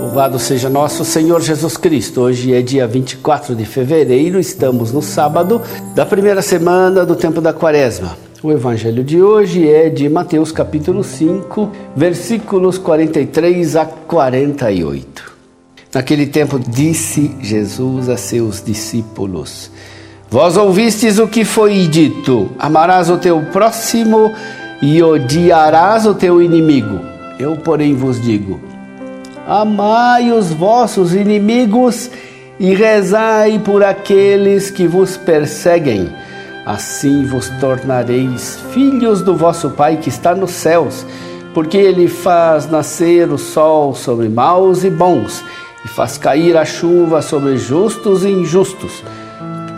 Louvado 0.00 0.38
seja 0.38 0.70
nosso 0.70 1.04
Senhor 1.04 1.42
Jesus 1.42 1.76
Cristo. 1.76 2.22
Hoje 2.22 2.54
é 2.54 2.62
dia 2.62 2.86
24 2.86 3.54
de 3.54 3.66
fevereiro, 3.66 4.40
estamos 4.40 4.90
no 4.90 5.02
sábado 5.02 5.60
da 5.94 6.06
primeira 6.06 6.40
semana 6.40 7.04
do 7.04 7.14
tempo 7.14 7.40
da 7.40 7.52
Quaresma. 7.52 8.16
O 8.42 8.50
evangelho 8.50 9.04
de 9.04 9.20
hoje 9.20 9.68
é 9.68 9.90
de 9.90 10.08
Mateus 10.08 10.50
capítulo 10.50 11.04
5, 11.04 11.70
versículos 11.94 12.78
43 12.78 13.76
a 13.76 13.84
48. 13.84 15.34
Naquele 15.92 16.26
tempo 16.26 16.58
disse 16.58 17.36
Jesus 17.40 18.08
a 18.08 18.16
seus 18.16 18.62
discípulos: 18.62 19.70
Vós 20.30 20.56
ouvistes 20.56 21.18
o 21.18 21.28
que 21.28 21.44
foi 21.44 21.86
dito: 21.86 22.50
Amarás 22.58 23.10
o 23.10 23.18
teu 23.18 23.40
próximo 23.52 24.32
e 24.80 25.02
odiarás 25.02 26.06
o 26.06 26.14
teu 26.14 26.40
inimigo. 26.40 27.13
Eu, 27.38 27.56
porém, 27.56 27.94
vos 27.94 28.20
digo: 28.20 28.60
Amai 29.46 30.32
os 30.32 30.52
vossos 30.52 31.14
inimigos 31.14 32.10
e 32.58 32.74
rezai 32.74 33.58
por 33.58 33.82
aqueles 33.82 34.70
que 34.70 34.86
vos 34.86 35.16
perseguem. 35.16 36.10
Assim 36.64 37.26
vos 37.26 37.50
tornareis 37.60 38.58
filhos 38.72 39.20
do 39.20 39.36
vosso 39.36 39.70
Pai 39.70 39.98
que 39.98 40.08
está 40.08 40.34
nos 40.34 40.52
céus, 40.52 41.04
porque 41.52 41.76
ele 41.76 42.08
faz 42.08 42.70
nascer 42.70 43.30
o 43.30 43.36
sol 43.36 43.94
sobre 43.94 44.28
maus 44.30 44.82
e 44.82 44.88
bons 44.88 45.44
e 45.84 45.88
faz 45.88 46.16
cair 46.16 46.56
a 46.56 46.64
chuva 46.64 47.20
sobre 47.20 47.58
justos 47.58 48.24
e 48.24 48.30
injustos. 48.30 49.02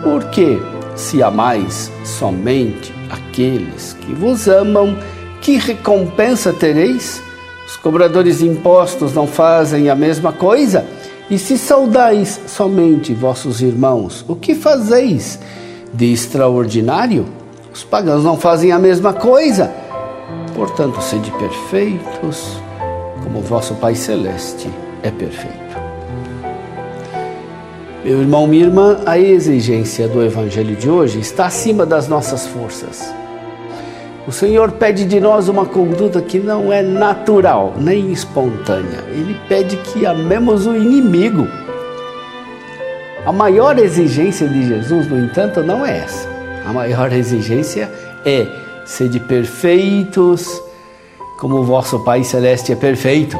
Porque 0.01 0.61
se 0.95 1.21
amais 1.21 1.91
somente 2.05 2.93
aqueles 3.09 3.93
que 3.99 4.13
vos 4.13 4.47
amam, 4.47 4.97
que 5.41 5.57
recompensa 5.57 6.53
tereis? 6.53 7.26
Os 7.67 7.75
cobradores 7.75 8.39
de 8.39 8.47
impostos 8.47 9.13
não 9.13 9.27
fazem 9.27 9.89
a 9.89 9.95
mesma 9.95 10.31
coisa? 10.31 10.85
E 11.29 11.37
se 11.37 11.57
saudais 11.57 12.39
somente 12.47 13.13
vossos 13.13 13.61
irmãos, 13.61 14.23
o 14.25 14.37
que 14.37 14.55
fazeis 14.55 15.37
de 15.93 16.13
extraordinário? 16.13 17.25
Os 17.73 17.83
pagãos 17.83 18.23
não 18.23 18.37
fazem 18.37 18.71
a 18.71 18.79
mesma 18.79 19.11
coisa. 19.11 19.69
Portanto, 20.55 21.01
sede 21.01 21.29
perfeitos, 21.31 22.57
como 23.21 23.41
vosso 23.41 23.75
Pai 23.75 23.95
Celeste 23.95 24.69
é 25.03 25.11
perfeito. 25.11 25.57
Meu 28.05 28.21
irmão, 28.21 28.47
minha 28.47 28.63
irmã, 28.63 29.01
a 29.05 29.19
exigência 29.19 30.07
do 30.07 30.23
Evangelho 30.23 30.77
de 30.77 30.89
hoje 30.89 31.19
está 31.19 31.47
acima 31.47 31.85
das 31.85 32.07
nossas 32.07 32.47
forças. 32.47 33.13
O 34.27 34.31
Senhor 34.31 34.73
pede 34.73 35.05
de 35.05 35.21
nós 35.21 35.47
uma 35.47 35.65
conduta 35.65 36.21
que 36.21 36.37
não 36.37 36.71
é 36.71 36.81
natural 36.81 37.75
nem 37.77 38.11
espontânea. 38.11 39.05
Ele 39.07 39.39
pede 39.47 39.77
que 39.77 40.05
amemos 40.05 40.67
o 40.67 40.75
inimigo. 40.75 41.47
A 43.25 43.31
maior 43.31 43.79
exigência 43.79 44.45
de 44.45 44.67
Jesus, 44.67 45.07
no 45.07 45.17
entanto, 45.17 45.63
não 45.63 45.85
é 45.85 45.99
essa. 45.99 46.27
A 46.65 46.73
maior 46.73 47.13
exigência 47.13 47.89
é 48.25 48.45
ser 48.85 49.17
perfeitos, 49.21 50.61
como 51.39 51.55
o 51.59 51.63
vosso 51.63 52.03
Pai 52.03 52.21
Celeste 52.25 52.73
é 52.73 52.75
perfeito. 52.75 53.39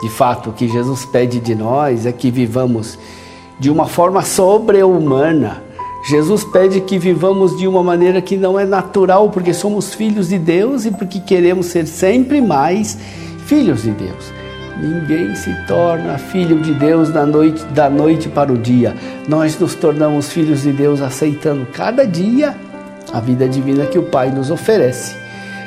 De 0.00 0.08
fato, 0.08 0.48
o 0.48 0.52
que 0.54 0.66
Jesus 0.66 1.04
pede 1.04 1.40
de 1.40 1.54
nós 1.54 2.06
é 2.06 2.12
que 2.12 2.30
vivamos 2.30 2.98
de 3.60 3.70
uma 3.70 3.86
forma 3.86 4.22
sobre-humana. 4.22 5.62
Jesus 6.06 6.44
pede 6.44 6.80
que 6.80 7.00
vivamos 7.00 7.58
de 7.58 7.66
uma 7.66 7.82
maneira 7.82 8.22
que 8.22 8.36
não 8.36 8.58
é 8.58 8.64
natural, 8.64 9.28
porque 9.28 9.52
somos 9.52 9.92
filhos 9.92 10.28
de 10.28 10.38
Deus 10.38 10.84
e 10.84 10.92
porque 10.92 11.18
queremos 11.18 11.66
ser 11.66 11.84
sempre 11.84 12.40
mais 12.40 12.96
filhos 13.44 13.82
de 13.82 13.90
Deus. 13.90 14.32
Ninguém 14.80 15.34
se 15.34 15.52
torna 15.66 16.16
filho 16.16 16.60
de 16.60 16.72
Deus 16.74 17.08
da 17.10 17.26
noite, 17.26 17.64
da 17.66 17.90
noite 17.90 18.28
para 18.28 18.52
o 18.52 18.56
dia. 18.56 18.94
Nós 19.26 19.58
nos 19.58 19.74
tornamos 19.74 20.30
filhos 20.30 20.62
de 20.62 20.70
Deus 20.70 21.00
aceitando 21.00 21.66
cada 21.72 22.06
dia 22.06 22.54
a 23.12 23.18
vida 23.18 23.48
divina 23.48 23.86
que 23.86 23.98
o 23.98 24.04
Pai 24.04 24.30
nos 24.30 24.48
oferece, 24.48 25.16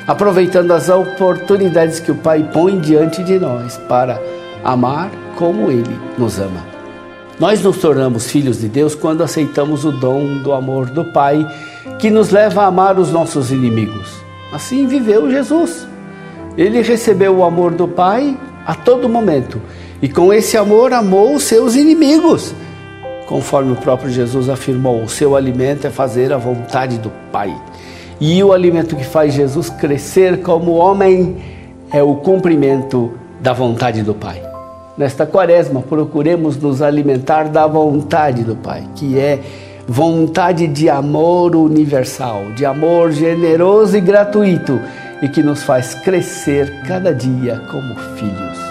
aproveitando 0.06 0.70
as 0.70 0.88
oportunidades 0.88 2.00
que 2.00 2.12
o 2.12 2.16
Pai 2.16 2.48
põe 2.50 2.80
diante 2.80 3.22
de 3.22 3.38
nós 3.38 3.76
para 3.76 4.18
amar 4.64 5.10
como 5.36 5.70
Ele 5.70 6.00
nos 6.16 6.38
ama. 6.38 6.79
Nós 7.40 7.62
nos 7.62 7.78
tornamos 7.78 8.30
filhos 8.30 8.60
de 8.60 8.68
Deus 8.68 8.94
quando 8.94 9.22
aceitamos 9.22 9.86
o 9.86 9.90
dom 9.90 10.42
do 10.42 10.52
amor 10.52 10.90
do 10.90 11.06
Pai, 11.06 11.50
que 11.98 12.10
nos 12.10 12.28
leva 12.28 12.62
a 12.62 12.66
amar 12.66 12.98
os 12.98 13.10
nossos 13.10 13.50
inimigos. 13.50 14.12
Assim 14.52 14.86
viveu 14.86 15.30
Jesus. 15.30 15.88
Ele 16.54 16.82
recebeu 16.82 17.34
o 17.36 17.42
amor 17.42 17.70
do 17.70 17.88
Pai 17.88 18.38
a 18.66 18.74
todo 18.74 19.08
momento 19.08 19.58
e 20.02 20.08
com 20.08 20.34
esse 20.34 20.58
amor 20.58 20.92
amou 20.92 21.34
os 21.34 21.44
seus 21.44 21.76
inimigos. 21.76 22.54
Conforme 23.26 23.72
o 23.72 23.76
próprio 23.76 24.10
Jesus 24.10 24.50
afirmou, 24.50 25.02
o 25.02 25.08
seu 25.08 25.34
alimento 25.34 25.86
é 25.86 25.90
fazer 25.90 26.34
a 26.34 26.36
vontade 26.36 26.98
do 26.98 27.10
Pai. 27.32 27.58
E 28.20 28.44
o 28.44 28.52
alimento 28.52 28.94
que 28.94 29.04
faz 29.04 29.32
Jesus 29.32 29.70
crescer 29.70 30.42
como 30.42 30.72
homem 30.72 31.38
é 31.90 32.02
o 32.02 32.16
cumprimento 32.16 33.14
da 33.40 33.54
vontade 33.54 34.02
do 34.02 34.12
Pai. 34.12 34.49
Nesta 35.00 35.24
quaresma, 35.24 35.80
procuremos 35.80 36.58
nos 36.58 36.82
alimentar 36.82 37.44
da 37.44 37.66
vontade 37.66 38.44
do 38.44 38.54
Pai, 38.54 38.86
que 38.94 39.18
é 39.18 39.40
vontade 39.88 40.66
de 40.66 40.90
amor 40.90 41.56
universal, 41.56 42.52
de 42.54 42.66
amor 42.66 43.10
generoso 43.10 43.96
e 43.96 44.00
gratuito 44.02 44.78
e 45.22 45.28
que 45.30 45.42
nos 45.42 45.62
faz 45.62 45.94
crescer 45.94 46.82
cada 46.86 47.14
dia 47.14 47.62
como 47.70 47.94
filhos. 48.18 48.69